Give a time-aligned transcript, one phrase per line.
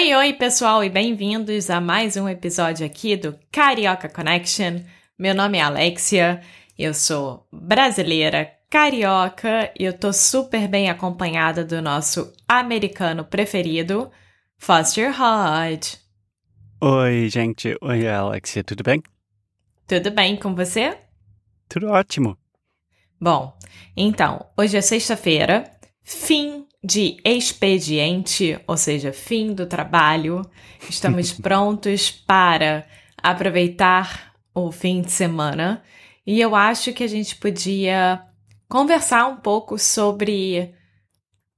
[0.00, 4.78] Oi, oi, pessoal, e bem-vindos a mais um episódio aqui do Carioca Connection.
[5.18, 6.40] Meu nome é Alexia,
[6.78, 14.08] eu sou brasileira, carioca e eu tô super bem acompanhada do nosso americano preferido,
[14.56, 15.98] Foster Hodge.
[16.80, 17.76] Oi, gente.
[17.82, 19.02] Oi, Alexia, tudo bem?
[19.84, 20.96] Tudo bem com você?
[21.68, 22.38] Tudo ótimo.
[23.20, 23.52] Bom,
[23.96, 25.64] então, hoje é sexta-feira,
[26.04, 30.42] fim de expediente, ou seja, fim do trabalho.
[30.88, 32.86] Estamos prontos para
[33.22, 35.82] aproveitar o fim de semana
[36.26, 38.22] e eu acho que a gente podia
[38.68, 40.74] conversar um pouco sobre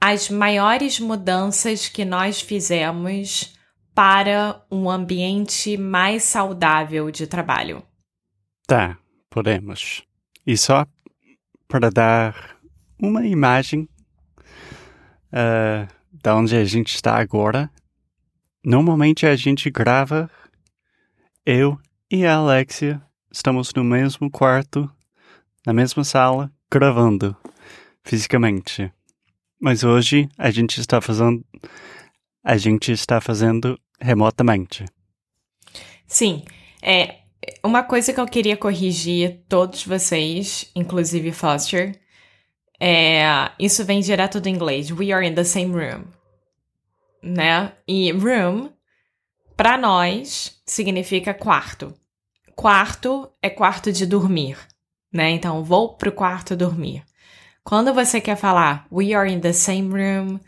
[0.00, 3.52] as maiores mudanças que nós fizemos
[3.92, 7.82] para um ambiente mais saudável de trabalho.
[8.66, 8.96] Tá,
[9.28, 10.04] podemos.
[10.46, 10.86] E só
[11.66, 12.56] para dar
[12.98, 13.88] uma imagem
[15.32, 17.70] uh, de onde a gente está agora,
[18.64, 20.30] normalmente a gente grava,
[21.44, 21.78] eu
[22.10, 24.90] e a Alexia estamos no mesmo quarto,
[25.66, 27.36] na mesma sala, gravando
[28.02, 28.92] fisicamente.
[29.60, 31.44] Mas hoje a gente está fazendo
[32.42, 34.84] a gente está fazendo remotamente.
[36.06, 36.42] Sim,
[36.82, 37.18] é
[37.62, 42.00] uma coisa que eu queria corrigir todos vocês, inclusive Foster,
[42.80, 44.90] é isso vem direto do inglês.
[44.90, 46.04] We are in the same room,
[47.22, 47.72] né?
[47.86, 48.70] E room
[49.56, 51.94] para nós significa quarto.
[52.56, 54.56] Quarto é quarto de dormir
[55.12, 55.30] né?
[55.30, 57.02] Então, vou pro quarto dormir.
[57.64, 60.40] Quando você quer falar we are in the same room,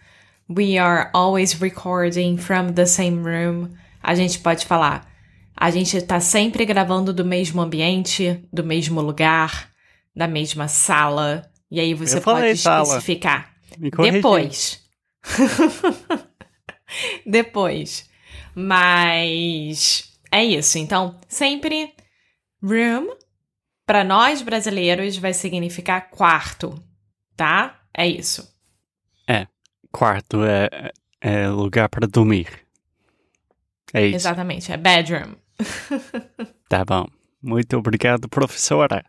[0.48, 3.70] we are always recording from the same room,
[4.02, 5.10] a gente pode falar
[5.54, 9.68] a gente tá sempre gravando do mesmo ambiente, do mesmo lugar,
[10.16, 11.42] da mesma sala.
[11.72, 13.50] E aí você pode especificar.
[13.78, 14.84] Depois.
[17.24, 18.10] Depois.
[18.54, 20.76] Mas é isso.
[20.76, 21.94] Então, sempre
[22.62, 23.16] room
[23.86, 26.74] para nós brasileiros vai significar quarto,
[27.34, 27.80] tá?
[27.96, 28.54] É isso.
[29.26, 29.46] É,
[29.90, 32.48] quarto é, é lugar para dormir.
[33.94, 34.16] É isso.
[34.16, 35.36] Exatamente, é bedroom.
[36.68, 37.06] tá bom.
[37.42, 39.02] Muito obrigado, professora.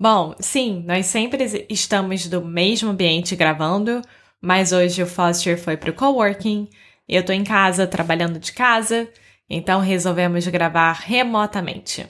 [0.00, 4.00] Bom, sim, nós sempre estamos do mesmo ambiente gravando,
[4.40, 6.68] mas hoje o Foster foi pro coworking,
[7.08, 9.08] eu tô em casa trabalhando de casa,
[9.50, 12.06] então resolvemos gravar remotamente.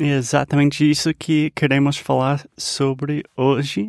[0.00, 3.88] É exatamente isso que queremos falar sobre hoje.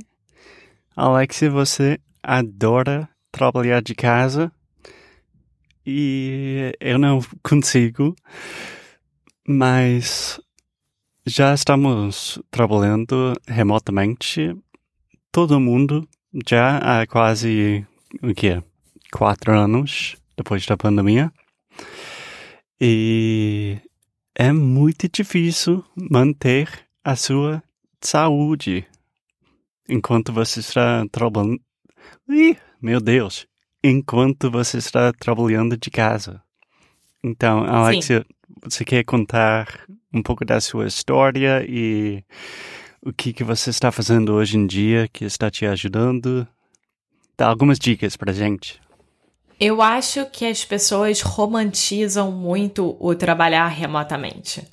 [0.93, 4.51] Alexia, você adora trabalhar de casa
[5.85, 8.13] e eu não consigo,
[9.47, 10.41] mas
[11.25, 14.55] já estamos trabalhando remotamente.
[15.31, 16.07] Todo mundo
[16.47, 17.85] já há quase
[18.21, 18.61] o quê?
[19.11, 21.31] Quatro anos depois da pandemia.
[22.79, 23.77] E
[24.35, 26.67] é muito difícil manter
[27.03, 27.63] a sua
[28.01, 28.85] saúde
[29.87, 31.61] enquanto você está trabalhando.
[32.29, 33.47] Ih, meu Deus!
[33.83, 36.41] Enquanto você está trabalhando de casa.
[37.23, 38.32] Então, Alexia, Sim.
[38.61, 42.23] Você quer contar um pouco da sua história e
[43.01, 46.47] o que, que você está fazendo hoje em dia que está te ajudando?
[47.37, 48.79] Dá algumas dicas pra gente.
[49.59, 54.65] Eu acho que as pessoas romantizam muito o trabalhar remotamente.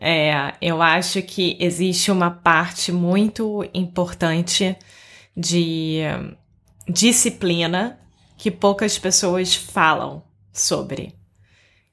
[0.00, 4.76] É, eu acho que existe uma parte muito importante
[5.36, 6.02] de
[6.88, 7.98] disciplina
[8.36, 10.22] que poucas pessoas falam
[10.52, 11.17] sobre.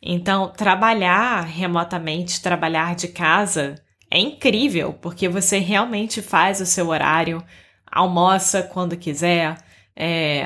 [0.01, 3.75] Então, trabalhar remotamente, trabalhar de casa
[4.09, 7.43] é incrível, porque você realmente faz o seu horário,
[7.85, 9.57] almoça quando quiser,
[9.95, 10.43] é,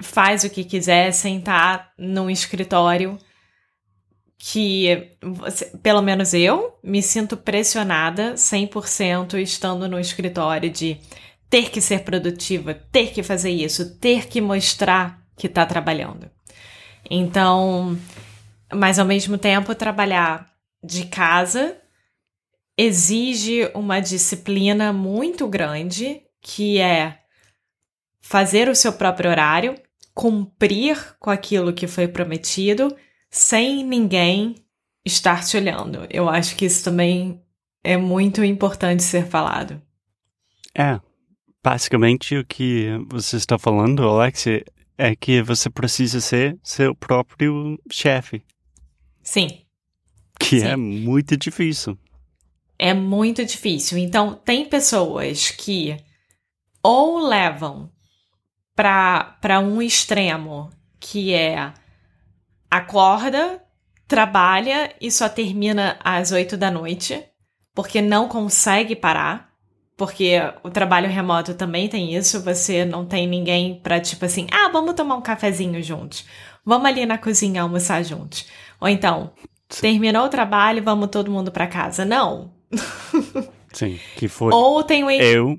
[0.00, 3.18] faz o que quiser, sentar num escritório,
[4.38, 5.10] que,
[5.82, 10.98] pelo menos eu, me sinto pressionada 100% estando no escritório de
[11.50, 16.30] ter que ser produtiva, ter que fazer isso, ter que mostrar que está trabalhando.
[17.10, 17.98] Então,
[18.72, 21.76] mas ao mesmo tempo, trabalhar de casa
[22.76, 27.18] exige uma disciplina muito grande, que é
[28.20, 29.74] fazer o seu próprio horário,
[30.14, 32.96] cumprir com aquilo que foi prometido,
[33.30, 34.54] sem ninguém
[35.04, 36.06] estar te olhando.
[36.10, 37.42] Eu acho que isso também
[37.82, 39.80] é muito importante ser falado.
[40.76, 41.00] É,
[41.64, 44.46] basicamente o que você está falando, Alex,
[44.96, 48.42] é que você precisa ser seu próprio chefe.
[49.28, 49.60] Sim.
[50.40, 50.66] Que é Sim.
[50.68, 51.98] é muito difícil.
[52.78, 53.98] É muito difícil.
[53.98, 55.98] Então, tem pessoas que
[56.82, 57.92] ou levam
[58.74, 61.74] para um extremo, que é
[62.70, 63.62] acorda,
[64.06, 67.22] trabalha e só termina às oito da noite,
[67.74, 69.48] porque não consegue parar.
[69.94, 74.70] Porque o trabalho remoto também tem isso, você não tem ninguém pra tipo assim, ah,
[74.72, 76.24] vamos tomar um cafezinho juntos.
[76.68, 78.46] Vamos ali na cozinha almoçar juntos.
[78.78, 79.32] Ou então,
[79.80, 82.04] terminou o trabalho, vamos todo mundo para casa.
[82.04, 82.52] Não.
[83.72, 85.58] Sim, que foi Ou tem o eu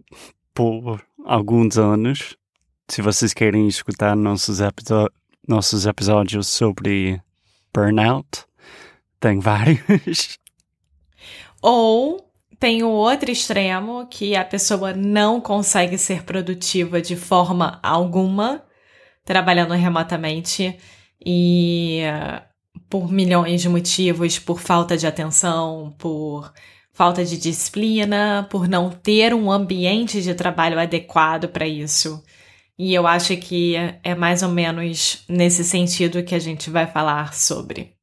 [0.53, 2.37] por alguns anos.
[2.87, 4.59] Se vocês querem escutar nossos,
[5.47, 7.19] nossos episódios sobre
[7.73, 8.45] burnout,
[9.19, 10.37] tem vários.
[11.59, 18.63] Ou tem o outro extremo que a pessoa não consegue ser produtiva de forma alguma,
[19.25, 20.77] trabalhando remotamente
[21.25, 22.41] e eh,
[22.89, 26.51] por milhões de motivos, por falta de atenção, por
[26.91, 32.23] falta de disciplina, por não ter um ambiente de trabalho adequado para isso.
[32.77, 37.33] E eu acho que é mais ou menos nesse sentido que a gente vai falar
[37.33, 37.93] sobre.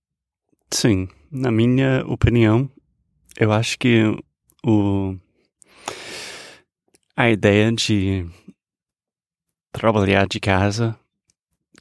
[0.71, 2.71] Sim, na minha opinião,
[3.39, 4.03] eu acho que
[4.65, 5.17] o
[7.17, 8.27] a ideia de
[9.73, 10.99] trabalhar de casa,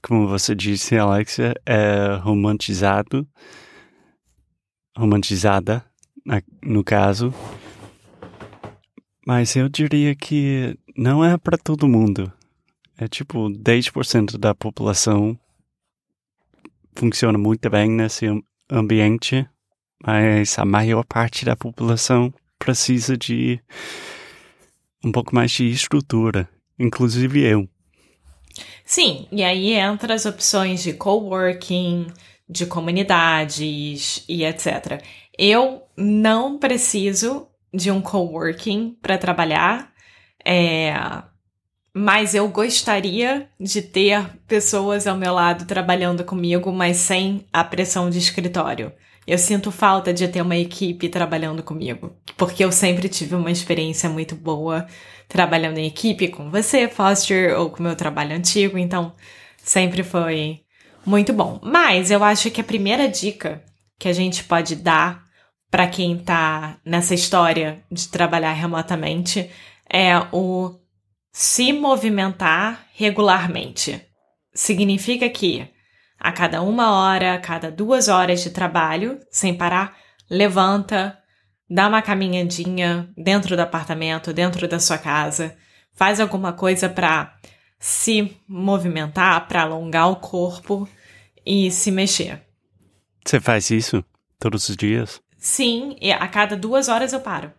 [0.06, 3.28] como você disse, Alexia, é romantizado,
[4.96, 5.84] romantizada,
[6.64, 7.34] no caso.
[9.26, 12.32] Mas eu diria que não é para todo mundo.
[12.96, 15.38] É tipo 10% da população
[16.96, 19.50] funciona muito bem nesse am- ambiente,
[20.06, 23.60] mas a maior parte da população precisa de
[25.04, 26.48] um pouco mais de estrutura,
[26.78, 27.68] inclusive eu.
[28.96, 32.08] Sim, e aí entra as opções de coworking,
[32.48, 35.04] de comunidades e etc.
[35.38, 39.92] Eu não preciso de um coworking para trabalhar,
[40.46, 40.94] é,
[41.94, 48.10] mas eu gostaria de ter pessoas ao meu lado trabalhando comigo, mas sem a pressão
[48.10, 48.94] de escritório.
[49.28, 54.08] Eu sinto falta de ter uma equipe trabalhando comigo, porque eu sempre tive uma experiência
[54.10, 54.86] muito boa
[55.28, 59.16] trabalhando em equipe com você, Foster, ou com o meu trabalho antigo, então
[59.58, 60.62] sempre foi
[61.06, 61.60] muito bom.
[61.64, 63.64] Mas eu acho que a primeira dica
[63.98, 65.24] que a gente pode dar
[65.72, 69.50] para quem tá nessa história de trabalhar remotamente
[69.92, 70.80] é o
[71.32, 74.02] se movimentar regularmente.
[74.54, 75.68] Significa que
[76.20, 79.98] a cada uma hora, a cada duas horas de trabalho, sem parar,
[80.30, 81.18] levanta,
[81.70, 85.56] dá uma caminhadinha dentro do apartamento, dentro da sua casa,
[85.94, 87.36] faz alguma coisa para
[87.80, 90.88] se movimentar, para alongar o corpo
[91.46, 92.42] e se mexer.
[93.24, 94.04] Você faz isso
[94.40, 95.22] todos os dias?
[95.38, 97.52] Sim, e a cada duas horas eu paro.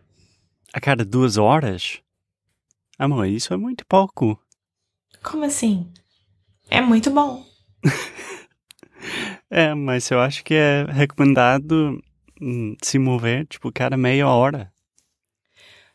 [0.73, 2.01] A cada duas horas?
[2.99, 4.37] Amor, isso é muito pouco.
[5.23, 5.91] Como assim?
[6.69, 7.45] É muito bom.
[9.49, 12.01] É, mas eu acho que é recomendado
[12.41, 14.71] hum, se mover, tipo, cada meia hora.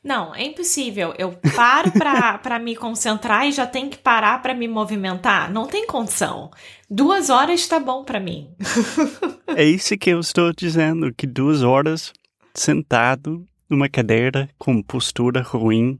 [0.03, 1.15] Não, é impossível.
[1.17, 5.53] Eu paro pra, pra me concentrar e já tenho que parar pra me movimentar.
[5.53, 6.51] Não tem condição.
[6.91, 8.51] Duas horas tá bom pra mim.
[9.55, 12.11] É isso que eu estou dizendo, que duas horas
[12.55, 15.99] sentado numa cadeira com postura ruim,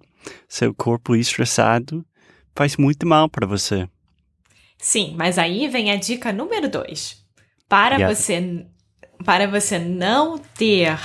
[0.49, 2.03] seu corpo estressado,
[2.57, 3.87] faz muito mal para você.
[4.83, 7.25] Sim, mas aí vem a dica número dois.
[7.69, 8.13] Para Yeah.
[8.15, 8.67] você
[9.25, 10.99] para você não ter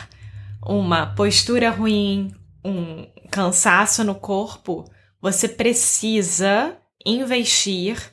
[0.66, 2.34] uma postura ruim,
[2.66, 4.84] um cansaço no corpo,
[5.22, 8.12] você precisa investir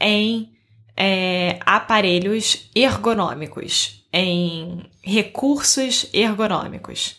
[0.00, 0.54] em
[0.96, 7.16] é, aparelhos ergonômicos, em recursos ergonômicos.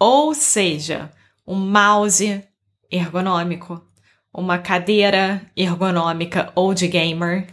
[0.00, 1.12] Ou seja,
[1.46, 2.42] um mouse
[2.90, 3.80] ergonômico,
[4.36, 7.48] uma cadeira ergonômica ou de gamer,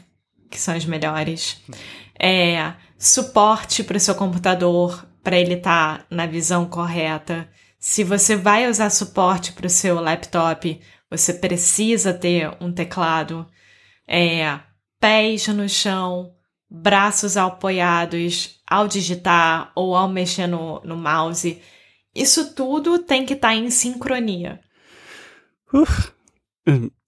[0.51, 1.63] que são as melhores,
[2.19, 7.49] é, suporte para o seu computador para ele estar tá na visão correta.
[7.79, 13.47] Se você vai usar suporte para o seu laptop, você precisa ter um teclado.
[14.05, 14.59] É,
[14.99, 16.33] pés no chão,
[16.69, 21.61] braços apoiados ao digitar ou ao mexer no, no mouse.
[22.13, 24.59] Isso tudo tem que estar tá em sincronia.
[25.73, 26.11] Uf,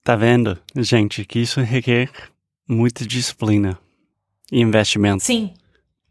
[0.03, 2.09] tá vendo, gente, que isso requer
[2.67, 3.79] muita disciplina
[4.51, 5.23] e investimento.
[5.23, 5.53] Sim.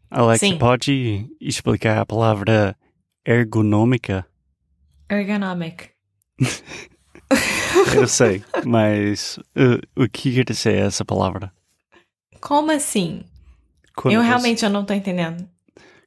[0.09, 0.57] Alex, Sim.
[0.57, 2.75] pode explicar a palavra
[3.25, 4.25] ergonômica?
[5.09, 5.89] Ergonomic.
[7.95, 11.51] Eu sei, mas uh, o que quer dizer essa palavra?
[12.39, 13.23] Como assim?
[13.95, 15.47] Quando eu você- realmente eu não tô entendendo.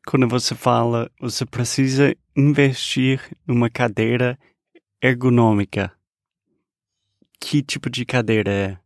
[0.07, 4.39] Quando você fala, você precisa investir numa cadeira
[5.03, 5.93] ergonômica.
[7.41, 8.79] Que tipo de cadeira é?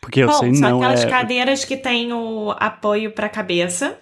[0.00, 1.08] Porque eu Bom, sei são não aquelas é.
[1.08, 4.00] cadeiras que têm o apoio para a cabeça,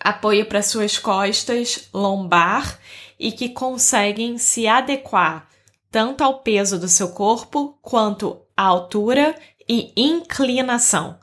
[0.00, 2.78] apoio para suas costas, lombar
[3.18, 5.46] e que conseguem se adequar
[5.90, 9.34] tanto ao peso do seu corpo quanto à altura
[9.68, 11.18] e inclinação.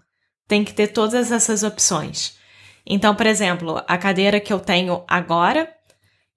[0.48, 2.38] Tem que ter todas essas opções.
[2.86, 5.72] Então, por exemplo, a cadeira que eu tenho agora,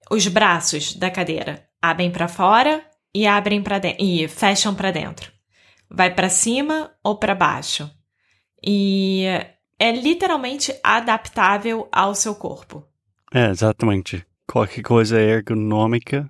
[0.09, 2.83] os braços da cadeira abrem para fora
[3.15, 5.35] e abrem para dentro e fecham para dentro
[5.89, 7.89] vai para cima ou para baixo.
[8.63, 9.23] E
[9.79, 12.85] é literalmente adaptável ao seu corpo.
[13.33, 14.25] É, exatamente.
[14.47, 16.29] Qualquer coisa ergonômica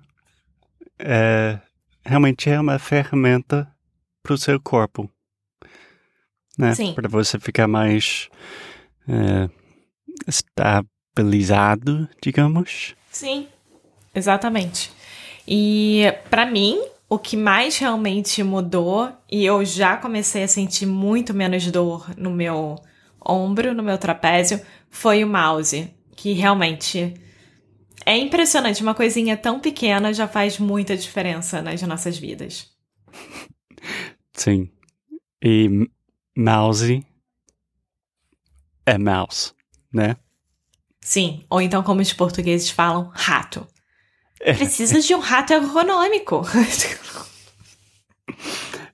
[0.98, 1.58] é,
[2.04, 3.70] realmente é uma ferramenta
[4.22, 5.10] para o seu corpo.
[6.58, 6.72] Né?
[6.94, 8.28] Para você ficar mais
[9.06, 9.48] é,
[10.26, 12.94] estabilizado, digamos.
[13.10, 13.48] Sim,
[14.14, 14.95] exatamente.
[15.46, 21.32] E para mim, o que mais realmente mudou, e eu já comecei a sentir muito
[21.32, 22.76] menos dor no meu
[23.24, 24.60] ombro, no meu trapézio,
[24.90, 25.92] foi o mouse.
[26.16, 27.14] Que realmente
[28.04, 28.82] é impressionante.
[28.82, 32.70] Uma coisinha tão pequena já faz muita diferença nas nossas vidas.
[34.32, 34.70] Sim.
[35.42, 35.88] E
[36.36, 37.04] mouse
[38.84, 39.52] é mouse,
[39.92, 40.16] né?
[41.00, 43.66] Sim, ou então, como os portugueses falam, rato.
[44.40, 44.52] É.
[44.52, 46.42] Precisa de um rato ergonômico.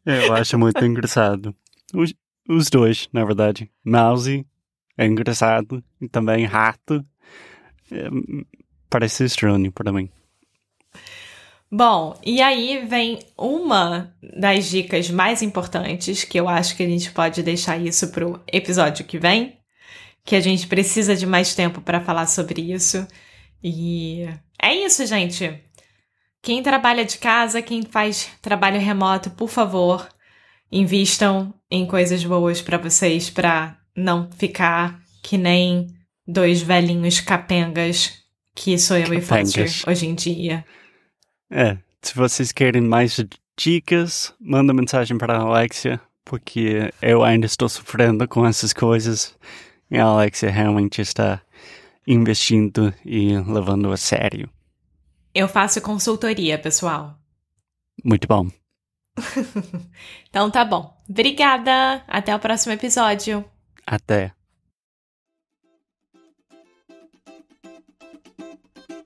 [0.05, 1.55] Eu acho muito engraçado.
[1.95, 2.15] Os,
[2.49, 3.71] os dois, na verdade.
[3.85, 4.47] Mouse
[4.97, 7.05] é engraçado e também rato
[7.91, 8.09] é,
[8.89, 10.09] parece estranho para mim.
[11.75, 17.11] Bom, e aí vem uma das dicas mais importantes, que eu acho que a gente
[17.13, 19.57] pode deixar isso pro episódio que vem,
[20.23, 23.07] que a gente precisa de mais tempo para falar sobre isso.
[23.63, 24.29] E
[24.61, 25.63] é isso, gente.
[26.43, 30.09] Quem trabalha de casa, quem faz trabalho remoto, por favor,
[30.71, 35.87] invistam em coisas boas para vocês, para não ficar que nem
[36.27, 38.23] dois velhinhos capengas
[38.55, 39.87] que sou eu e Foster Capengas.
[39.87, 40.65] hoje em dia.
[41.51, 43.25] É, se vocês querem mais
[43.57, 49.35] dicas, manda mensagem para a Alexia, porque eu ainda estou sofrendo com essas coisas
[49.91, 51.41] e a Alexia realmente está
[52.07, 54.49] investindo e levando a sério.
[55.35, 57.19] Eu faço consultoria, pessoal.
[58.05, 58.49] Muito bom.
[60.29, 60.97] Então tá bom.
[61.09, 62.03] Obrigada.
[62.09, 63.45] Até o próximo episódio.
[63.87, 64.33] Até.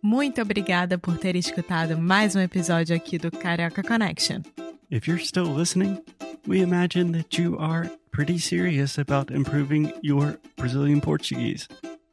[0.00, 4.42] Muito obrigada por ter escutado mais um episódio aqui do Carioca Connection.
[4.88, 6.00] If you're still listening,
[6.46, 11.66] we imagine that you are pretty serious about improving your Brazilian Portuguese.